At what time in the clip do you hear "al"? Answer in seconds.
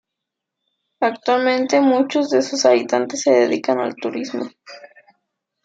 3.79-3.93